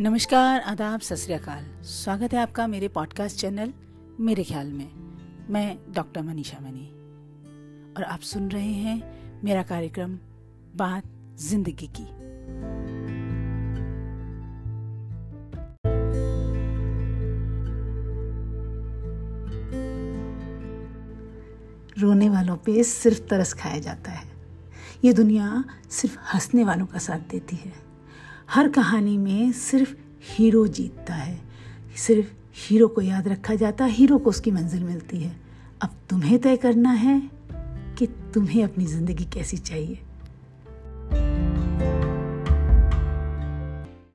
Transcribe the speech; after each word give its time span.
नमस्कार, 0.00 0.60
आदाब, 0.60 1.00
सत 1.00 1.14
श्रीकाल 1.14 1.64
स्वागत 1.82 2.32
है 2.32 2.38
आपका 2.38 2.66
मेरे 2.66 2.88
पॉडकास्ट 2.88 3.36
चैनल 3.36 3.72
मेरे 4.20 4.44
ख्याल 4.44 4.72
में। 4.72 4.90
मैं 5.50 5.78
डॉक्टर 5.92 6.22
मनीषा 6.22 6.58
मनी। 6.60 6.90
और 7.96 8.02
आप 8.02 8.20
सुन 8.20 8.48
रहे 8.48 8.72
हैं 8.72 9.02
मेरा 9.44 9.62
कार्यक्रम, 9.62 10.18
बात 10.76 11.02
ज़िंदगी 11.38 11.86
की। 11.86 12.04
रोने 22.00 22.30
वालों 22.30 22.56
पे 22.56 22.82
सिर्फ़ 22.84 23.20
तरस 23.20 23.52
खाया 23.52 23.78
जाता 23.78 24.10
है। 24.10 24.28
ये 25.04 25.12
दुनिया 25.12 25.64
सिर्फ़ 25.90 26.18
हंसने 26.34 26.64
वालों 26.64 26.86
का 26.86 26.98
साथ 26.98 27.18
देती 27.18 27.56
है। 27.56 27.83
हर 28.50 28.68
कहानी 28.68 29.18
में 29.18 29.52
सिर्फ़ 29.52 29.94
हीरो 30.22 30.66
जीतता 30.66 31.14
है। 31.14 31.40
सिर्फ़ 31.96 32.28
हीरो 32.54 32.88
को 32.88 33.00
याद 33.00 33.28
रखा 33.28 33.54
जाता 33.54 33.84
है 33.84 33.90
हीरो 33.90 34.18
को 34.18 34.30
उसकी 34.30 34.50
मंजिल 34.50 34.84
मिलती 34.84 35.18
है। 35.18 35.36
अब 35.82 35.90
तुम्हें 36.10 36.38
तय 36.38 36.56
करना 36.56 36.90
है 36.90 37.30
कि 37.98 38.06
तुम्हें 38.06 38.64
अपनी 38.64 38.86
ज़िंदगी 38.86 39.24
कैसी 39.24 39.56
चाहिए। 39.56 39.98